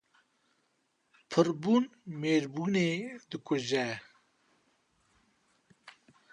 Pirbûn 1.29 1.83
mêrbûnê 2.19 2.91
dikuje 3.29 3.87